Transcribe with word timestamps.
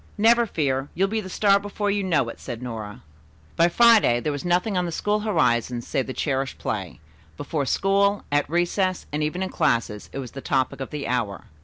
"Never 0.17 0.47
fear, 0.47 0.89
you'll 0.95 1.07
be 1.09 1.21
the 1.21 1.29
star 1.29 1.59
before 1.59 1.91
you 1.91 2.03
know 2.03 2.27
it," 2.29 2.39
said 2.39 2.63
Nora. 2.63 3.03
By 3.55 3.69
Friday, 3.69 4.19
there 4.19 4.31
was 4.31 4.43
nothing 4.43 4.75
on 4.75 4.87
the 4.87 4.91
school 4.91 5.19
horizon 5.19 5.79
save 5.83 6.07
the 6.07 6.11
cherished 6.11 6.57
play. 6.57 6.99
Before 7.37 7.67
school, 7.67 8.23
at 8.31 8.49
recess, 8.49 9.05
and 9.13 9.21
even 9.21 9.43
in 9.43 9.49
classes 9.49 10.09
it 10.11 10.17
was 10.17 10.31
the 10.31 10.41
topic 10.41 10.81
of 10.81 10.89
the 10.89 11.07
hour. 11.07 11.43